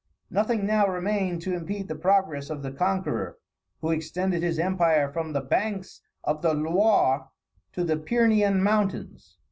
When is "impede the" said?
1.53-1.93